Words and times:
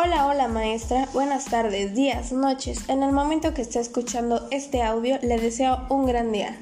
Hola, 0.00 0.26
hola 0.28 0.46
maestra, 0.46 1.08
buenas 1.12 1.46
tardes, 1.46 1.92
días, 1.92 2.30
noches. 2.30 2.88
En 2.88 3.02
el 3.02 3.10
momento 3.10 3.52
que 3.52 3.62
esté 3.62 3.80
escuchando 3.80 4.46
este 4.52 4.80
audio 4.80 5.18
le 5.22 5.40
deseo 5.40 5.86
un 5.88 6.06
gran 6.06 6.30
día. 6.30 6.56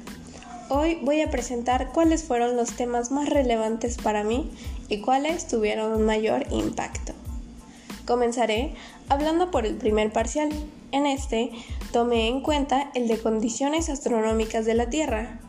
Hoy 0.69 0.97
voy 1.03 1.21
a 1.21 1.29
presentar 1.29 1.91
cuáles 1.93 2.23
fueron 2.23 2.57
los 2.57 2.71
temas 2.71 3.11
más 3.11 3.29
relevantes 3.29 3.97
para 3.97 4.23
mí 4.23 4.49
y 4.89 5.01
cuáles 5.01 5.47
tuvieron 5.47 5.93
un 5.93 6.03
mayor 6.03 6.47
impacto. 6.49 7.13
Comenzaré 8.07 8.73
hablando 9.07 9.51
por 9.51 9.67
el 9.67 9.75
primer 9.75 10.11
parcial. 10.11 10.49
En 10.91 11.05
este 11.05 11.51
tomé 11.91 12.29
en 12.29 12.41
cuenta 12.41 12.89
el 12.95 13.07
de 13.07 13.19
condiciones 13.19 13.89
astronómicas 13.89 14.65
de 14.65 14.73
la 14.73 14.89
Tierra. 14.89 15.39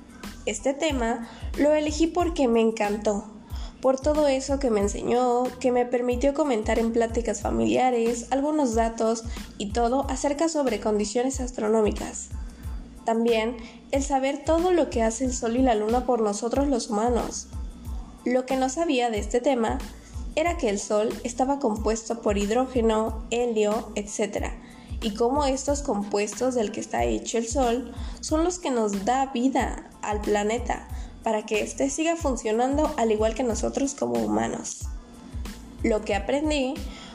Este 0.45 0.75
tema 0.75 1.27
lo 1.57 1.73
elegí 1.73 2.07
porque 2.07 2.49
me 2.49 2.61
encantó 2.61 3.38
por 3.81 4.01
todo 4.01 4.27
eso 4.27 4.59
que 4.59 4.71
me 4.71 4.81
enseñó, 4.81 5.45
que 5.61 5.71
me 5.71 5.87
permitió 5.87 6.35
comentar 6.35 6.79
en 6.79 6.93
pláticas 6.93 7.43
familiares, 7.43 8.27
algunos 8.31 8.75
datos 8.75 9.25
y 9.57 9.73
todo 9.73 10.07
acerca 10.09 10.49
sobre 10.49 10.81
condiciones 10.81 11.41
astronómicas. 11.41 12.29
También 13.05 13.57
el 13.93 14.03
saber 14.03 14.45
todo 14.45 14.73
lo 14.73 14.91
que 14.91 15.03
hace 15.03 15.25
el 15.25 15.33
Sol 15.33 15.57
y 15.57 15.63
la 15.63 15.75
Luna 15.75 16.05
por 16.05 16.21
nosotros 16.21 16.69
los 16.69 16.91
humanos. 16.91 17.47
Lo 18.25 18.47
que 18.47 18.57
no 18.57 18.69
sabía 18.69 19.11
de 19.11 19.19
este 19.19 19.41
tema 19.41 19.79
era 20.35 20.57
que 20.57 20.69
el 20.69 20.79
Sol 20.79 21.09
estaba 21.25 21.59
compuesto 21.59 22.21
por 22.21 22.37
hidrógeno, 22.37 23.23
helio, 23.31 23.93
etc. 23.95 24.49
Y 25.01 25.15
cómo 25.15 25.45
estos 25.45 25.83
compuestos 25.83 26.55
del 26.55 26.73
que 26.73 26.81
está 26.81 27.05
hecho 27.05 27.39
el 27.39 27.47
Sol 27.47 27.95
son 28.21 28.45
los 28.45 28.59
que 28.59 28.71
nos 28.71 29.05
da 29.05 29.27
vida 29.27 29.89
al 30.03 30.21
planeta 30.21 30.88
para 31.29 31.45
que 31.45 31.61
éste 31.61 31.91
siga 31.91 32.17
funcionando 32.17 32.91
al 32.97 33.13
igual 33.13 33.35
que 33.35 33.43
nosotros 33.43 33.95
como 33.95 34.15
humanos. 34.15 34.89
Lo 35.83 36.01
que 36.01 36.15
aprendí 36.15 36.73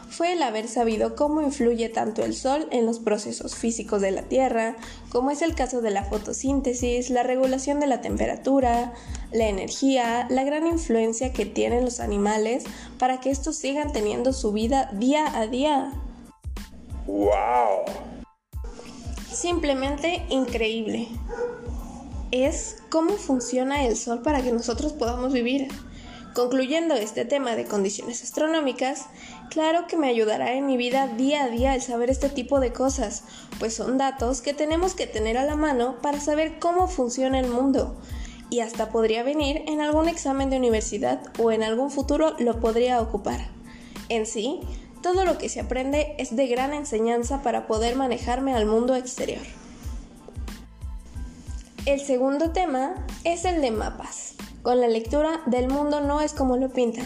fue 0.08 0.34
el 0.34 0.44
haber 0.44 0.68
sabido 0.68 1.16
cómo 1.16 1.42
influye 1.42 1.90
tanto 1.90 2.24
el 2.24 2.36
sol 2.36 2.68
en 2.70 2.86
los 2.86 3.00
procesos 3.00 3.56
físicos 3.56 4.04
de 4.04 4.12
la 4.12 4.22
Tierra, 4.22 4.76
como 5.10 5.32
es 5.32 5.42
el 5.42 5.56
caso 5.56 5.82
de 5.82 5.90
la 5.90 6.04
fotosíntesis, 6.04 7.10
la 7.10 7.24
regulación 7.24 7.80
de 7.80 7.88
la 7.88 8.02
temperatura, 8.02 8.94
la 9.32 9.48
energía, 9.48 10.28
la 10.30 10.44
gran 10.44 10.68
influencia 10.68 11.34
que 11.34 11.48
tienen 11.48 11.84
los 11.84 12.00
animales 12.00 12.66
para 13.00 13.20
que 13.20 13.32
estos 13.32 13.56
sigan 13.56 13.94
teniendo 13.94 14.32
su 14.32 14.52
vida 14.52 14.92
día 14.94 15.26
a 15.36 15.48
día. 15.48 15.92
¡Wow! 17.08 17.86
Simplemente 19.32 20.24
increíble 20.30 21.08
es 22.34 22.78
cómo 22.90 23.12
funciona 23.12 23.86
el 23.86 23.96
Sol 23.96 24.24
para 24.24 24.42
que 24.42 24.52
nosotros 24.52 24.92
podamos 24.92 25.34
vivir. 25.34 25.68
Concluyendo 26.34 26.96
este 26.96 27.26
tema 27.26 27.56
de 27.56 27.66
condiciones 27.66 28.24
astronómicas, 28.24 29.06
claro 29.52 29.86
que 29.86 29.98
me 29.98 30.08
ayudará 30.08 30.54
en 30.54 30.66
mi 30.66 30.76
vida 30.76 31.06
día 31.06 31.44
a 31.44 31.50
día 31.50 31.76
el 31.76 31.84
saber 31.84 32.10
este 32.10 32.30
tipo 32.30 32.60
de 32.60 32.74
cosas, 32.74 33.24
pues 33.60 33.76
son 33.76 34.00
datos 34.00 34.42
que 34.42 34.56
tenemos 34.56 34.96
que 34.96 35.06
tener 35.06 35.38
a 35.38 35.46
la 35.46 35.56
mano 35.56 36.02
para 36.02 36.20
saber 36.20 36.58
cómo 36.58 36.88
funciona 36.88 37.40
el 37.40 37.52
mundo. 37.52 37.96
Y 38.50 38.62
hasta 38.62 38.90
podría 38.90 39.22
venir 39.22 39.62
en 39.68 39.82
algún 39.82 40.10
examen 40.10 40.50
de 40.50 40.58
universidad 40.58 41.22
o 41.38 41.52
en 41.52 41.62
algún 41.62 41.92
futuro 41.92 42.34
lo 42.40 42.60
podría 42.60 43.00
ocupar. 43.00 43.48
En 44.10 44.26
sí, 44.26 44.62
todo 45.04 45.24
lo 45.24 45.38
que 45.38 45.50
se 45.50 45.60
aprende 45.60 46.16
es 46.18 46.36
de 46.36 46.48
gran 46.48 46.74
enseñanza 46.74 47.44
para 47.44 47.68
poder 47.68 47.96
manejarme 47.96 48.56
al 48.56 48.66
mundo 48.66 48.96
exterior. 48.96 49.44
El 51.86 52.00
segundo 52.00 52.52
tema 52.52 52.94
es 53.26 53.44
el 53.44 53.62
de 53.62 53.70
mapas. 53.70 54.36
Con 54.62 54.80
la 54.80 54.88
lectura 54.88 55.42
del 55.48 55.68
mundo 55.68 56.00
no 56.00 56.22
es 56.22 56.32
como 56.32 56.56
lo 56.56 56.70
pintan. 56.70 57.06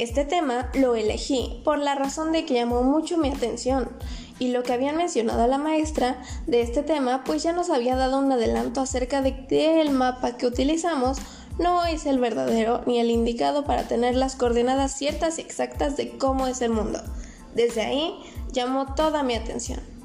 Este 0.00 0.24
tema 0.24 0.68
lo 0.74 0.96
elegí 0.96 1.60
por 1.64 1.78
la 1.78 1.94
razón 1.94 2.32
de 2.32 2.44
que 2.44 2.54
llamó 2.54 2.82
mucho 2.82 3.18
mi 3.18 3.28
atención 3.28 3.88
y 4.40 4.48
lo 4.48 4.64
que 4.64 4.72
habían 4.72 4.96
mencionado 4.96 5.46
la 5.46 5.58
maestra 5.58 6.20
de 6.48 6.60
este 6.60 6.82
tema 6.82 7.22
pues 7.22 7.44
ya 7.44 7.52
nos 7.52 7.70
había 7.70 7.94
dado 7.94 8.18
un 8.18 8.32
adelanto 8.32 8.80
acerca 8.80 9.22
de 9.22 9.46
que 9.46 9.80
el 9.80 9.90
mapa 9.90 10.36
que 10.36 10.46
utilizamos 10.46 11.18
no 11.60 11.84
es 11.86 12.04
el 12.04 12.18
verdadero 12.18 12.82
ni 12.84 12.98
el 12.98 13.12
indicado 13.12 13.64
para 13.64 13.86
tener 13.86 14.16
las 14.16 14.34
coordenadas 14.34 14.98
ciertas 14.98 15.38
y 15.38 15.42
exactas 15.42 15.96
de 15.96 16.18
cómo 16.18 16.48
es 16.48 16.62
el 16.62 16.70
mundo. 16.72 17.00
Desde 17.54 17.82
ahí 17.82 18.12
llamó 18.50 18.92
toda 18.96 19.22
mi 19.22 19.36
atención. 19.36 19.95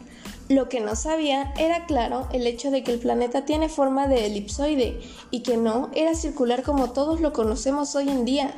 Lo 0.51 0.67
que 0.67 0.81
no 0.81 0.97
sabía 0.97 1.53
era 1.57 1.85
claro 1.85 2.27
el 2.33 2.45
hecho 2.45 2.71
de 2.71 2.83
que 2.83 2.91
el 2.91 2.99
planeta 2.99 3.45
tiene 3.45 3.69
forma 3.69 4.07
de 4.07 4.25
elipsoide 4.25 4.99
y 5.29 5.43
que 5.43 5.55
no 5.55 5.89
era 5.95 6.13
circular 6.13 6.61
como 6.61 6.91
todos 6.91 7.21
lo 7.21 7.31
conocemos 7.31 7.95
hoy 7.95 8.09
en 8.09 8.25
día. 8.25 8.53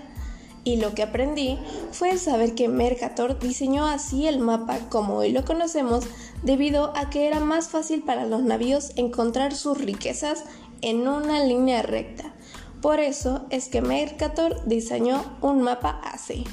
Y 0.63 0.77
lo 0.77 0.95
que 0.95 1.03
aprendí 1.03 1.59
fue 1.91 2.09
el 2.09 2.17
saber 2.17 2.55
que 2.55 2.67
Mercator 2.67 3.37
diseñó 3.37 3.85
así 3.85 4.25
el 4.27 4.39
mapa 4.39 4.79
como 4.89 5.17
hoy 5.17 5.31
lo 5.31 5.45
conocemos 5.45 6.05
debido 6.41 6.97
a 6.97 7.11
que 7.11 7.27
era 7.27 7.39
más 7.39 7.67
fácil 7.67 8.01
para 8.01 8.25
los 8.25 8.41
navíos 8.41 8.93
encontrar 8.95 9.53
sus 9.53 9.77
riquezas 9.77 10.45
en 10.81 11.07
una 11.07 11.43
línea 11.43 11.83
recta. 11.83 12.33
Por 12.81 13.01
eso 13.01 13.45
es 13.51 13.67
que 13.67 13.83
Mercator 13.83 14.65
diseñó 14.65 15.23
un 15.41 15.61
mapa 15.61 16.01
así. 16.03 16.43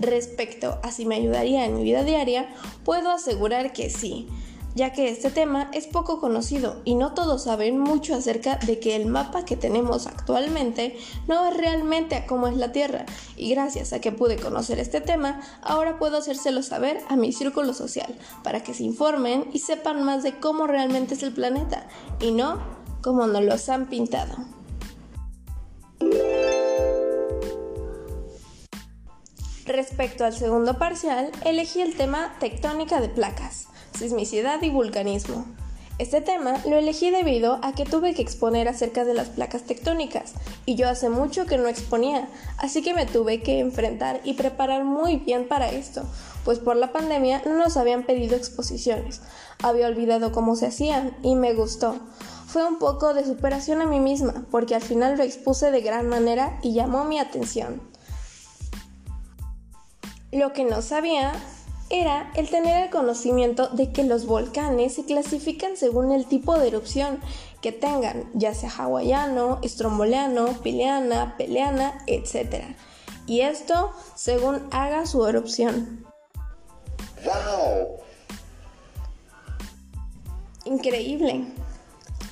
Respecto 0.00 0.78
a 0.82 0.90
si 0.90 1.04
me 1.04 1.16
ayudaría 1.16 1.66
en 1.66 1.76
mi 1.76 1.82
vida 1.82 2.04
diaria, 2.04 2.48
puedo 2.84 3.10
asegurar 3.10 3.72
que 3.72 3.90
sí, 3.90 4.28
ya 4.74 4.92
que 4.92 5.10
este 5.10 5.30
tema 5.30 5.70
es 5.74 5.86
poco 5.86 6.20
conocido 6.20 6.80
y 6.84 6.94
no 6.94 7.12
todos 7.12 7.44
saben 7.44 7.78
mucho 7.78 8.14
acerca 8.14 8.56
de 8.56 8.78
que 8.78 8.96
el 8.96 9.06
mapa 9.06 9.44
que 9.44 9.56
tenemos 9.56 10.06
actualmente 10.06 10.96
no 11.28 11.46
es 11.46 11.56
realmente 11.56 12.14
a 12.14 12.26
cómo 12.26 12.46
es 12.46 12.56
la 12.56 12.72
Tierra 12.72 13.04
y 13.36 13.50
gracias 13.50 13.92
a 13.92 14.00
que 14.00 14.12
pude 14.12 14.36
conocer 14.36 14.78
este 14.78 15.00
tema, 15.00 15.40
ahora 15.62 15.98
puedo 15.98 16.18
hacérselo 16.18 16.62
saber 16.62 17.00
a 17.08 17.16
mi 17.16 17.32
círculo 17.32 17.74
social 17.74 18.16
para 18.42 18.62
que 18.62 18.74
se 18.74 18.84
informen 18.84 19.50
y 19.52 19.58
sepan 19.58 20.02
más 20.02 20.22
de 20.22 20.38
cómo 20.38 20.66
realmente 20.66 21.14
es 21.14 21.22
el 21.22 21.32
planeta 21.32 21.86
y 22.20 22.30
no 22.30 22.58
como 23.02 23.26
nos 23.26 23.42
los 23.42 23.68
han 23.68 23.86
pintado. 23.86 24.59
Respecto 29.72 30.24
al 30.24 30.32
segundo 30.32 30.78
parcial, 30.78 31.30
elegí 31.44 31.80
el 31.80 31.96
tema 31.96 32.34
tectónica 32.40 33.00
de 33.00 33.08
placas, 33.08 33.68
sismicidad 33.96 34.60
y 34.62 34.70
vulcanismo. 34.70 35.44
Este 35.98 36.20
tema 36.20 36.56
lo 36.68 36.76
elegí 36.76 37.10
debido 37.10 37.60
a 37.62 37.72
que 37.72 37.84
tuve 37.84 38.12
que 38.12 38.22
exponer 38.22 38.66
acerca 38.66 39.04
de 39.04 39.14
las 39.14 39.28
placas 39.28 39.62
tectónicas 39.62 40.32
y 40.66 40.74
yo 40.74 40.88
hace 40.88 41.08
mucho 41.08 41.46
que 41.46 41.56
no 41.56 41.68
exponía, 41.68 42.28
así 42.58 42.82
que 42.82 42.94
me 42.94 43.06
tuve 43.06 43.42
que 43.42 43.60
enfrentar 43.60 44.20
y 44.24 44.32
preparar 44.32 44.82
muy 44.82 45.18
bien 45.18 45.46
para 45.46 45.70
esto, 45.70 46.02
pues 46.44 46.58
por 46.58 46.74
la 46.74 46.90
pandemia 46.90 47.40
no 47.46 47.56
nos 47.56 47.76
habían 47.76 48.02
pedido 48.02 48.34
exposiciones, 48.34 49.20
había 49.62 49.86
olvidado 49.86 50.32
cómo 50.32 50.56
se 50.56 50.66
hacían 50.66 51.16
y 51.22 51.36
me 51.36 51.54
gustó. 51.54 51.94
Fue 52.48 52.66
un 52.66 52.80
poco 52.80 53.14
de 53.14 53.24
superación 53.24 53.82
a 53.82 53.86
mí 53.86 54.00
misma, 54.00 54.46
porque 54.50 54.74
al 54.74 54.82
final 54.82 55.16
lo 55.16 55.22
expuse 55.22 55.70
de 55.70 55.80
gran 55.80 56.08
manera 56.08 56.58
y 56.60 56.74
llamó 56.74 57.04
mi 57.04 57.20
atención. 57.20 57.89
Lo 60.32 60.52
que 60.52 60.64
no 60.64 60.80
sabía 60.80 61.32
era 61.90 62.30
el 62.36 62.48
tener 62.48 62.84
el 62.84 62.90
conocimiento 62.90 63.68
de 63.68 63.90
que 63.90 64.04
los 64.04 64.26
volcanes 64.26 64.94
se 64.94 65.04
clasifican 65.04 65.76
según 65.76 66.12
el 66.12 66.26
tipo 66.26 66.56
de 66.56 66.68
erupción 66.68 67.18
que 67.60 67.72
tengan, 67.72 68.30
ya 68.32 68.54
sea 68.54 68.70
hawaiano, 68.70 69.58
estromboliano, 69.62 70.52
pileana, 70.62 71.34
peleana, 71.36 72.02
etc. 72.06 72.64
Y 73.26 73.40
esto 73.40 73.90
según 74.14 74.68
haga 74.70 75.04
su 75.06 75.26
erupción. 75.26 76.06
¡Wow! 77.24 77.98
Increíble. 80.64 81.44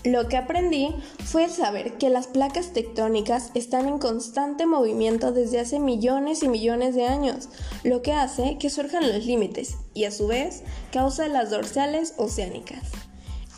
Lo 0.09 0.27
que 0.27 0.39
aprendí 0.39 0.95
fue 1.23 1.51
saber 1.51 1.99
que 1.99 2.09
las 2.09 2.29
placas 2.29 2.73
tectónicas 2.73 3.51
están 3.53 3.87
en 3.87 3.99
constante 3.99 4.65
movimiento 4.65 5.33
desde 5.33 5.61
hace 5.61 5.81
millones 5.81 6.43
y 6.43 6.49
millones 6.49 6.95
de 6.95 7.05
años, 7.05 7.51
lo 7.85 8.01
que 8.01 8.15
hace 8.15 8.57
que 8.57 8.71
surjan 8.71 9.07
los 9.07 9.27
límites 9.27 9.77
y 9.93 10.05
a 10.05 10.11
su 10.11 10.27
vez 10.27 10.63
causa 10.93 11.29
las 11.29 11.51
dorsales 11.51 12.15
oceánicas. 12.17 12.91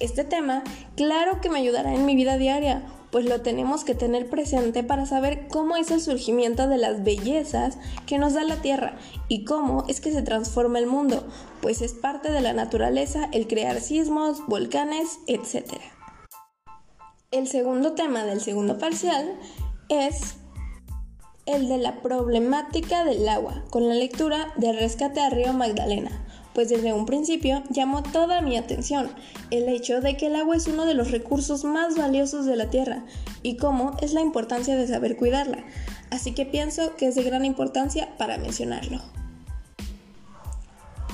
Este 0.01 0.25
tema, 0.25 0.65
claro 0.97 1.41
que 1.41 1.51
me 1.51 1.61
ayudará 1.61 1.95
en 1.95 2.05
mi 2.05 2.17
vida 2.17 2.37
diaria, 2.37 2.83
pues 3.13 3.27
lo 3.27 3.43
tenemos 3.43 3.85
que 3.85 3.95
tener 3.95 4.29
presente 4.29 4.83
para 4.83 5.07
saber 5.07 5.47
cómo 5.47 5.77
es 5.77 5.93
el 5.93 6.01
surgimiento 6.01 6.67
de 6.67 6.79
las 6.79 7.05
bellezas 7.05 7.79
que 8.07 8.19
nos 8.19 8.35
da 8.35 8.43
la 8.43 8.57
Tierra 8.57 8.97
y 9.29 9.45
cómo 9.45 9.85
es 9.87 10.01
que 10.01 10.11
se 10.11 10.23
transforma 10.23 10.81
el 10.81 10.89
mundo, 10.89 11.29
pues 11.63 11.81
es 11.81 11.93
parte 11.93 12.33
de 12.33 12.41
la 12.41 12.55
naturaleza 12.55 13.29
el 13.31 13.47
crear 13.47 13.81
sismos, 13.81 14.45
volcanes, 14.49 15.21
etc. 15.29 15.75
El 17.33 17.47
segundo 17.47 17.93
tema 17.93 18.25
del 18.25 18.41
segundo 18.41 18.77
parcial 18.79 19.39
es 19.89 20.35
el 21.47 21.69
de 21.69 21.79
la 21.79 22.03
problemática 22.03 23.05
del 23.05 23.29
agua, 23.29 23.63
con 23.71 23.89
la 23.89 23.95
lectura 23.95 24.53
de 24.57 24.73
Rescate 24.73 25.21
a 25.21 25.31
Río 25.31 25.53
Magdalena, 25.53 26.11
pues 26.55 26.71
desde 26.71 26.93
un 26.93 27.07
principio 27.07 27.63
llamó 27.71 28.03
toda 28.03 28.41
mi 28.41 28.57
atención 28.57 29.13
el 29.53 29.69
hecho 29.69 30.01
de 30.01 30.17
que 30.17 30.27
el 30.27 30.35
agua 30.35 30.57
es 30.57 30.67
uno 30.67 30.87
de 30.87 30.95
los 30.95 31.13
recursos 31.13 31.63
más 31.63 31.97
valiosos 31.97 32.47
de 32.47 32.57
la 32.57 32.69
Tierra 32.69 33.05
y 33.45 33.57
cómo 33.59 33.97
es 34.03 34.13
la 34.13 34.23
importancia 34.23 34.75
de 34.75 34.89
saber 34.89 35.17
cuidarla, 35.17 35.65
así 36.11 36.33
que 36.35 36.47
pienso 36.47 36.97
que 36.97 37.07
es 37.07 37.15
de 37.15 37.23
gran 37.23 37.45
importancia 37.45 38.09
para 38.19 38.39
mencionarlo. 38.39 39.20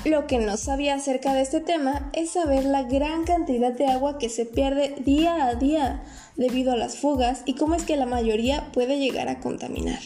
Lo 0.05 0.27
que 0.27 0.37
no 0.37 0.57
sabía 0.57 0.95
acerca 0.95 1.33
de 1.33 1.41
este 1.41 1.59
tema 1.59 2.09
es 2.13 2.31
saber 2.31 2.65
la 2.65 2.83
gran 2.83 3.23
cantidad 3.23 3.73
de 3.73 3.87
agua 3.87 4.17
que 4.19 4.29
se 4.29 4.45
pierde 4.45 4.95
día 4.99 5.47
a 5.47 5.55
día 5.55 6.03
debido 6.35 6.71
a 6.71 6.77
las 6.77 6.97
fugas 6.97 7.41
y 7.45 7.55
cómo 7.55 7.75
es 7.75 7.83
que 7.83 7.97
la 7.97 8.05
mayoría 8.05 8.71
puede 8.71 8.99
llegar 8.99 9.27
a 9.27 9.39
contaminar. 9.39 9.99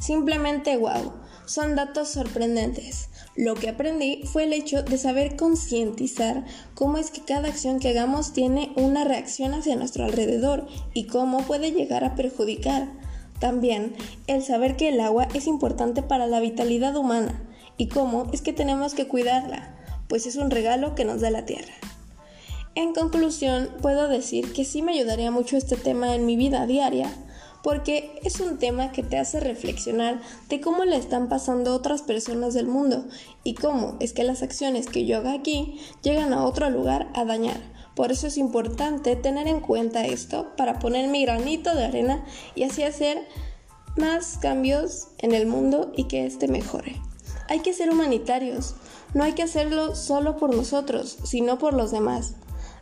Simplemente 0.00 0.76
wow, 0.76 1.12
son 1.46 1.76
datos 1.76 2.08
sorprendentes. 2.08 3.08
Lo 3.36 3.54
que 3.54 3.70
aprendí 3.70 4.24
fue 4.24 4.44
el 4.44 4.52
hecho 4.52 4.82
de 4.82 4.98
saber 4.98 5.36
concientizar 5.36 6.44
cómo 6.74 6.98
es 6.98 7.10
que 7.10 7.22
cada 7.22 7.48
acción 7.48 7.78
que 7.78 7.90
hagamos 7.90 8.32
tiene 8.32 8.72
una 8.76 9.04
reacción 9.04 9.54
hacia 9.54 9.76
nuestro 9.76 10.04
alrededor 10.04 10.66
y 10.92 11.06
cómo 11.06 11.38
puede 11.42 11.72
llegar 11.72 12.04
a 12.04 12.16
perjudicar. 12.16 12.88
También 13.38 13.94
el 14.26 14.42
saber 14.42 14.76
que 14.76 14.88
el 14.88 15.00
agua 15.00 15.28
es 15.32 15.46
importante 15.46 16.02
para 16.02 16.26
la 16.26 16.40
vitalidad 16.40 16.96
humana 16.96 17.40
y 17.82 17.88
cómo 17.88 18.28
es 18.32 18.42
que 18.42 18.52
tenemos 18.52 18.94
que 18.94 19.08
cuidarla, 19.08 19.74
pues 20.06 20.26
es 20.26 20.36
un 20.36 20.52
regalo 20.52 20.94
que 20.94 21.04
nos 21.04 21.20
da 21.20 21.30
la 21.30 21.46
tierra. 21.46 21.74
En 22.76 22.94
conclusión, 22.94 23.70
puedo 23.82 24.06
decir 24.06 24.52
que 24.52 24.64
sí 24.64 24.82
me 24.82 24.92
ayudaría 24.92 25.32
mucho 25.32 25.56
este 25.56 25.74
tema 25.74 26.14
en 26.14 26.24
mi 26.24 26.36
vida 26.36 26.64
diaria, 26.68 27.12
porque 27.64 28.20
es 28.22 28.38
un 28.38 28.58
tema 28.58 28.92
que 28.92 29.02
te 29.02 29.18
hace 29.18 29.40
reflexionar 29.40 30.20
de 30.48 30.60
cómo 30.60 30.84
le 30.84 30.94
están 30.94 31.28
pasando 31.28 31.74
otras 31.74 32.02
personas 32.02 32.54
del 32.54 32.68
mundo 32.68 33.04
y 33.42 33.54
cómo 33.54 33.96
es 33.98 34.12
que 34.12 34.22
las 34.22 34.44
acciones 34.44 34.86
que 34.86 35.04
yo 35.04 35.16
haga 35.16 35.32
aquí 35.32 35.80
llegan 36.04 36.32
a 36.32 36.44
otro 36.44 36.70
lugar 36.70 37.10
a 37.14 37.24
dañar. 37.24 37.60
Por 37.96 38.12
eso 38.12 38.28
es 38.28 38.38
importante 38.38 39.16
tener 39.16 39.48
en 39.48 39.58
cuenta 39.58 40.06
esto 40.06 40.54
para 40.56 40.78
poner 40.78 41.08
mi 41.08 41.24
granito 41.24 41.74
de 41.74 41.86
arena 41.86 42.24
y 42.54 42.62
así 42.62 42.84
hacer 42.84 43.26
más 43.96 44.38
cambios 44.38 45.08
en 45.18 45.34
el 45.34 45.46
mundo 45.46 45.90
y 45.96 46.04
que 46.04 46.26
éste 46.26 46.46
mejore. 46.46 46.94
Hay 47.52 47.60
que 47.60 47.74
ser 47.74 47.90
humanitarios, 47.90 48.76
no 49.12 49.24
hay 49.24 49.34
que 49.34 49.42
hacerlo 49.42 49.94
solo 49.94 50.38
por 50.38 50.56
nosotros, 50.56 51.18
sino 51.22 51.58
por 51.58 51.74
los 51.74 51.90
demás. 51.90 52.32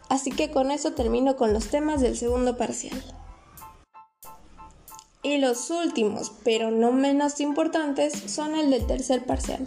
Así 0.08 0.30
que 0.30 0.52
con 0.52 0.70
eso 0.70 0.92
termino 0.92 1.34
con 1.34 1.52
los 1.52 1.66
temas 1.66 2.00
del 2.00 2.16
segundo 2.16 2.56
parcial. 2.56 3.02
Y 5.24 5.38
los 5.38 5.70
últimos, 5.70 6.30
pero 6.44 6.70
no 6.70 6.92
menos 6.92 7.40
importantes, 7.40 8.12
son 8.12 8.54
el 8.54 8.70
del 8.70 8.86
tercer 8.86 9.26
parcial. 9.26 9.66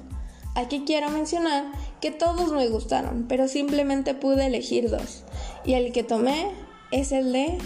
Aquí 0.55 0.83
quiero 0.85 1.09
mencionar 1.09 1.65
que 1.99 2.11
todos 2.11 2.53
me 2.53 2.69
gustaron, 2.69 3.25
pero 3.27 3.49
simplemente 3.49 4.13
pude 4.13 4.45
elegir 4.45 4.89
dos. 4.89 5.25
Y 5.65 5.73
el 5.73 5.91
que 5.91 6.03
tomé 6.03 6.49
es 6.91 7.11
el 7.11 7.33
de... 7.33 7.57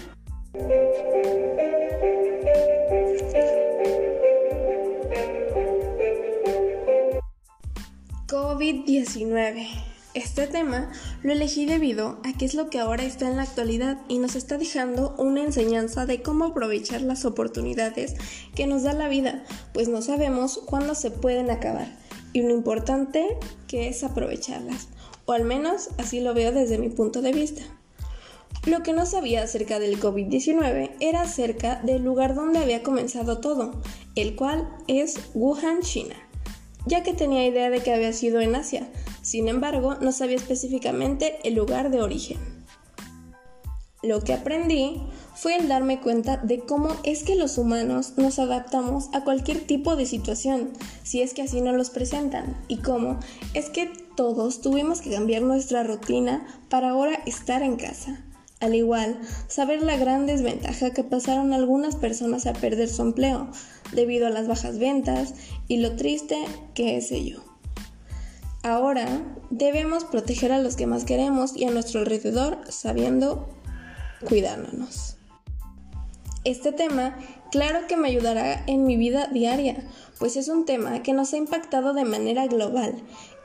COVID-19. 8.28 9.68
Este 10.14 10.48
tema 10.48 10.92
lo 11.24 11.32
elegí 11.32 11.66
debido 11.66 12.20
a 12.26 12.34
que 12.38 12.44
es 12.44 12.56
lo 12.56 12.70
que 12.70 12.80
ahora 12.80 13.06
está 13.06 13.30
en 13.30 13.38
la 13.38 13.44
actualidad 13.44 14.02
y 14.10 14.18
nos 14.18 14.36
está 14.36 14.58
dejando 14.58 15.16
una 15.18 15.44
enseñanza 15.44 16.06
de 16.06 16.22
cómo 16.22 16.44
aprovechar 16.44 17.02
las 17.02 17.24
oportunidades 17.24 18.16
que 18.54 18.68
nos 18.68 18.84
da 18.84 18.92
la 18.92 19.08
vida, 19.08 19.46
pues 19.74 19.88
no 19.88 20.02
sabemos 20.02 20.58
cuándo 20.66 20.94
se 20.94 21.10
pueden 21.10 21.50
acabar 21.50 21.88
y 22.34 22.42
lo 22.42 22.50
importante 22.50 23.38
que 23.66 23.88
es 23.88 24.04
aprovecharlas, 24.04 24.90
o 25.26 25.32
al 25.32 25.46
menos 25.46 25.92
así 25.98 26.20
lo 26.20 26.34
veo 26.34 26.52
desde 26.52 26.78
mi 26.78 26.90
punto 26.90 27.22
de 27.22 27.32
vista. 27.32 27.62
Lo 28.66 28.84
que 28.84 28.92
no 28.92 29.06
sabía 29.06 29.44
acerca 29.44 29.80
del 29.80 30.02
COVID-19 30.02 30.98
era 31.00 31.22
acerca 31.22 31.82
del 31.82 32.04
lugar 32.04 32.36
donde 32.36 32.60
había 32.60 32.84
comenzado 32.84 33.40
todo, 33.40 33.82
el 34.16 34.36
cual 34.36 34.68
es 34.88 35.16
Wuhan, 35.34 35.80
China, 35.82 36.16
ya 36.88 37.04
que 37.04 37.14
tenía 37.14 37.46
idea 37.46 37.70
de 37.70 37.82
que 37.82 37.94
había 37.94 38.14
sido 38.14 38.42
en 38.42 38.56
Asia, 38.56 38.88
sin 39.22 39.48
embargo, 39.48 39.96
no 40.02 40.12
sabía 40.12 40.38
específicamente 40.38 41.38
el 41.44 41.56
lugar 41.56 41.92
de 41.92 42.02
origen. 42.02 42.38
Lo 44.04 44.22
que 44.22 44.34
aprendí 44.34 45.02
fue 45.36 45.58
el 45.58 45.68
darme 45.68 46.00
cuenta 46.00 46.38
de 46.38 46.60
cómo 46.60 46.96
es 47.04 47.24
que 47.24 47.36
los 47.36 47.58
humanos 47.58 48.14
nos 48.16 48.40
adaptamos 48.40 49.10
a 49.14 49.24
cualquier 49.24 49.66
tipo 49.66 49.96
de 49.96 50.06
situación, 50.06 50.70
si 51.04 51.22
es 51.22 51.34
que 51.34 51.42
así 51.42 51.62
nos 51.62 51.76
los 51.76 51.90
presentan, 51.90 52.56
y 52.68 52.78
cómo 52.78 53.20
es 53.54 53.70
que 53.70 53.92
todos 54.16 54.62
tuvimos 54.62 55.02
que 55.02 55.12
cambiar 55.12 55.42
nuestra 55.42 55.84
rutina 55.84 56.48
para 56.70 56.90
ahora 56.90 57.20
estar 57.26 57.64
en 57.64 57.76
casa. 57.76 58.24
Al 58.60 58.74
igual, 58.74 59.20
saber 59.48 59.84
la 59.84 59.98
gran 59.98 60.26
desventaja 60.26 60.92
que 60.92 61.04
pasaron 61.04 61.54
algunas 61.54 61.96
personas 61.96 62.48
a 62.48 62.54
perder 62.54 62.90
su 62.90 63.04
empleo 63.04 63.50
debido 63.94 64.26
a 64.26 64.32
las 64.32 64.48
bajas 64.48 64.80
ventas 64.80 65.36
y 65.68 65.78
lo 65.78 65.96
triste 65.96 66.38
que 66.74 66.98
es 66.98 67.12
ello. 67.12 67.44
Ahora 68.64 69.08
debemos 69.52 70.06
proteger 70.06 70.52
a 70.52 70.60
los 70.60 70.76
que 70.76 70.88
más 70.88 71.06
queremos 71.06 71.56
y 71.56 71.66
a 71.66 71.72
nuestro 71.72 72.00
alrededor 72.00 72.60
sabiendo 72.70 73.48
cuidándonos. 74.28 75.18
Este 76.44 76.72
tema 76.72 77.18
claro 77.52 77.88
que 77.88 77.98
me 77.98 78.08
ayudará 78.08 78.64
en 78.68 78.86
mi 78.86 78.98
vida 78.98 79.28
diaria, 79.28 79.78
pues 80.20 80.36
es 80.36 80.48
un 80.48 80.66
tema 80.66 81.04
que 81.04 81.14
nos 81.14 81.34
ha 81.34 81.38
impactado 81.38 81.94
de 81.94 82.06
manera 82.06 82.48
global 82.48 82.96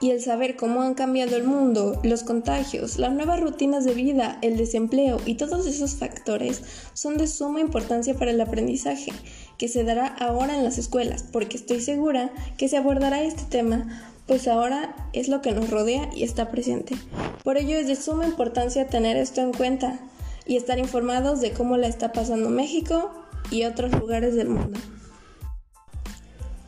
y 0.01 0.11
el 0.11 0.21
saber 0.21 0.57
cómo 0.57 0.83
han 0.83 0.95
cambiado 0.95 1.37
el 1.37 1.45
mundo, 1.45 2.01
los 2.03 2.25
contagios, 2.25 2.99
las 2.99 3.13
nuevas 3.13 3.41
rutinas 3.41 3.85
de 3.85 3.95
vida, 3.95 4.39
el 4.43 4.57
desempleo 4.57 5.19
y 5.27 5.35
todos 5.35 5.67
esos 5.67 5.95
factores 5.95 6.63
son 6.93 7.19
de 7.19 7.27
suma 7.27 7.61
importancia 7.61 8.15
para 8.15 8.33
el 8.33 8.41
aprendizaje 8.41 9.13
que 9.59 9.69
se 9.69 9.85
dará 9.85 10.07
ahora 10.07 10.57
en 10.57 10.65
las 10.65 10.79
escuelas, 10.79 11.25
porque 11.31 11.57
estoy 11.57 11.81
segura 11.81 12.33
que 12.57 12.69
se 12.69 12.79
abordará 12.79 13.23
este 13.23 13.45
tema 13.45 14.09
pues 14.27 14.49
ahora 14.49 14.95
es 15.13 15.29
lo 15.29 15.43
que 15.43 15.53
nos 15.53 15.69
rodea 15.69 16.09
y 16.15 16.23
está 16.23 16.51
presente. 16.51 16.95
Por 17.43 17.57
ello 17.57 17.77
es 17.77 17.87
de 17.87 17.97
suma 17.97 18.25
importancia 18.25 18.87
tener 18.87 19.17
esto 19.17 19.41
en 19.41 19.53
cuenta 19.53 19.99
y 20.47 20.57
estar 20.57 20.79
informados 20.79 21.41
de 21.41 21.53
cómo 21.53 21.77
la 21.77 21.89
está 21.89 22.13
pasando 22.13 22.49
México 22.49 23.11
y 23.53 23.65
otros 23.65 23.93
lugares 23.93 24.35
del 24.35 24.49
mundo. 24.49 24.81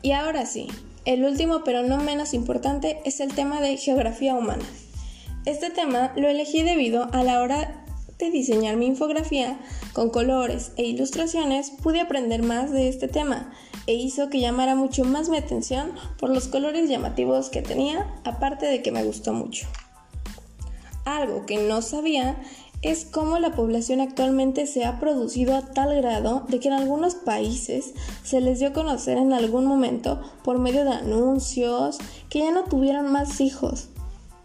Y 0.01 0.11
ahora 0.11 0.45
sí, 0.45 0.67
el 1.03 1.25
último 1.25 1.63
pero 1.63 1.83
no 1.83 1.97
menos 1.97 2.33
importante 2.33 2.99
es 3.05 3.19
el 3.19 3.33
tema 3.33 3.59
de 3.59 3.75
geografía 3.77 4.35
humana. 4.35 4.63
Este 5.45 5.69
tema 5.69 6.13
lo 6.15 6.29
elegí 6.29 6.63
debido 6.63 7.09
a 7.11 7.23
la 7.23 7.41
hora 7.41 7.83
de 8.17 8.31
diseñar 8.31 8.77
mi 8.77 8.85
infografía 8.85 9.59
con 9.93 10.09
colores 10.09 10.71
e 10.77 10.83
ilustraciones 10.83 11.71
pude 11.71 11.99
aprender 11.99 12.43
más 12.43 12.71
de 12.71 12.87
este 12.87 13.07
tema 13.07 13.51
e 13.87 13.93
hizo 13.93 14.29
que 14.29 14.39
llamara 14.39 14.75
mucho 14.75 15.03
más 15.03 15.29
mi 15.29 15.37
atención 15.37 15.91
por 16.17 16.29
los 16.29 16.47
colores 16.47 16.89
llamativos 16.89 17.49
que 17.49 17.61
tenía, 17.61 18.07
aparte 18.23 18.65
de 18.65 18.81
que 18.81 18.91
me 18.91 19.03
gustó 19.03 19.33
mucho. 19.33 19.67
Algo 21.03 21.45
que 21.45 21.57
no 21.57 21.81
sabía 21.81 22.37
es 22.85 23.03
cómo 23.03 23.39
la 23.39 23.51
población 23.51 23.99
actualmente 23.99 24.67
se 24.67 24.85
ha 24.85 24.99
producido 24.99 25.55
a 25.55 25.63
tal 25.63 25.95
grado 25.95 26.45
de 26.49 26.59
que 26.59 26.67
en 26.67 26.75
algunos 26.75 27.15
países 27.15 27.95
se 28.23 28.41
les 28.41 28.59
dio 28.59 28.69
a 28.69 28.73
conocer 28.73 29.17
en 29.17 29.33
algún 29.33 29.65
momento 29.65 30.21
por 30.43 30.59
medio 30.59 30.83
de 30.83 30.91
anuncios 30.91 31.97
que 32.29 32.39
ya 32.39 32.51
no 32.51 32.65
tuvieron 32.65 33.11
más 33.11 33.41
hijos 33.41 33.89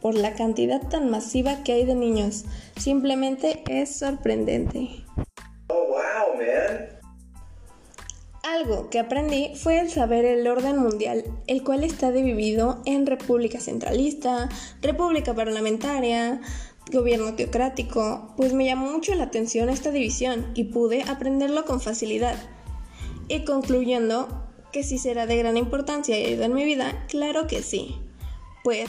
por 0.00 0.14
la 0.14 0.32
cantidad 0.32 0.80
tan 0.88 1.10
masiva 1.10 1.62
que 1.62 1.72
hay 1.72 1.84
de 1.84 1.94
niños. 1.94 2.46
Simplemente 2.78 3.62
es 3.68 3.94
sorprendente. 3.98 4.88
Oh, 5.68 5.88
wow, 5.88 6.38
man. 6.38 7.00
Algo 8.42 8.88
que 8.88 8.98
aprendí 8.98 9.52
fue 9.54 9.80
el 9.80 9.90
saber 9.90 10.24
el 10.24 10.46
orden 10.46 10.78
mundial, 10.78 11.24
el 11.46 11.62
cual 11.62 11.84
está 11.84 12.10
dividido 12.10 12.80
en 12.86 13.04
república 13.04 13.60
centralista, 13.60 14.48
república 14.80 15.34
parlamentaria, 15.34 16.40
gobierno 16.90 17.34
teocrático, 17.34 18.34
pues 18.36 18.52
me 18.52 18.64
llamó 18.64 18.90
mucho 18.90 19.14
la 19.14 19.24
atención 19.24 19.68
esta 19.68 19.90
división 19.90 20.46
y 20.54 20.64
pude 20.64 21.02
aprenderlo 21.02 21.64
con 21.64 21.80
facilidad. 21.80 22.36
Y 23.28 23.44
concluyendo 23.44 24.28
que 24.72 24.82
si 24.82 24.98
será 24.98 25.26
de 25.26 25.36
gran 25.36 25.56
importancia 25.56 26.18
y 26.18 26.24
ayuda 26.24 26.46
en 26.46 26.54
mi 26.54 26.64
vida, 26.64 27.06
claro 27.08 27.46
que 27.46 27.62
sí. 27.62 27.96
Pues 28.64 28.88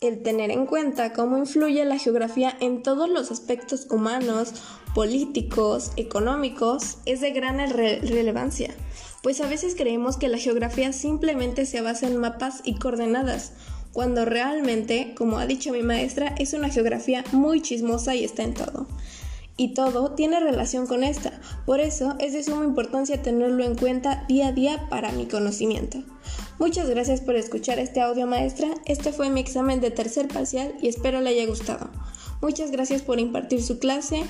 el 0.00 0.22
tener 0.22 0.50
en 0.50 0.66
cuenta 0.66 1.12
cómo 1.12 1.38
influye 1.38 1.84
la 1.84 1.98
geografía 1.98 2.56
en 2.60 2.82
todos 2.82 3.08
los 3.08 3.30
aspectos 3.30 3.86
humanos, 3.90 4.52
políticos, 4.94 5.92
económicos, 5.96 6.98
es 7.06 7.20
de 7.20 7.30
gran 7.30 7.58
relevancia, 7.70 8.74
pues 9.22 9.40
a 9.40 9.48
veces 9.48 9.74
creemos 9.74 10.18
que 10.18 10.28
la 10.28 10.38
geografía 10.38 10.92
simplemente 10.92 11.64
se 11.64 11.80
basa 11.80 12.06
en 12.06 12.18
mapas 12.18 12.60
y 12.64 12.74
coordenadas, 12.78 13.52
cuando 13.94 14.24
realmente, 14.24 15.14
como 15.16 15.38
ha 15.38 15.46
dicho 15.46 15.72
mi 15.72 15.82
maestra, 15.82 16.34
es 16.38 16.52
una 16.52 16.68
geografía 16.68 17.24
muy 17.32 17.62
chismosa 17.62 18.14
y 18.14 18.24
está 18.24 18.42
en 18.42 18.52
todo. 18.52 18.86
Y 19.56 19.72
todo 19.72 20.10
tiene 20.10 20.40
relación 20.40 20.88
con 20.88 21.04
esta, 21.04 21.40
por 21.64 21.78
eso 21.78 22.16
es 22.18 22.32
de 22.32 22.42
suma 22.42 22.64
importancia 22.64 23.22
tenerlo 23.22 23.64
en 23.64 23.76
cuenta 23.76 24.24
día 24.28 24.48
a 24.48 24.52
día 24.52 24.88
para 24.90 25.12
mi 25.12 25.26
conocimiento. 25.26 26.02
Muchas 26.58 26.90
gracias 26.90 27.20
por 27.20 27.36
escuchar 27.36 27.78
este 27.78 28.00
audio 28.00 28.26
maestra, 28.26 28.68
este 28.84 29.12
fue 29.12 29.30
mi 29.30 29.40
examen 29.40 29.80
de 29.80 29.92
tercer 29.92 30.26
parcial 30.26 30.74
y 30.82 30.88
espero 30.88 31.20
le 31.20 31.30
haya 31.30 31.46
gustado. 31.46 31.88
Muchas 32.42 32.72
gracias 32.72 33.02
por 33.02 33.20
impartir 33.20 33.62
su 33.62 33.78
clase 33.78 34.24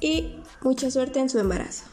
y 0.00 0.34
mucha 0.62 0.90
suerte 0.90 1.20
en 1.20 1.28
su 1.28 1.38
embarazo. 1.38 1.89